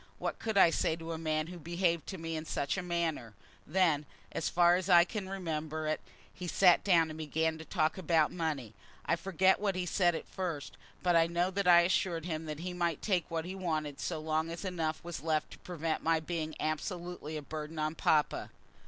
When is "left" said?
15.21-15.51